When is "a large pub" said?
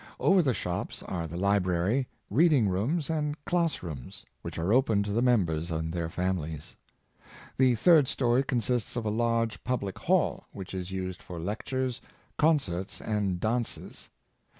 9.05-9.83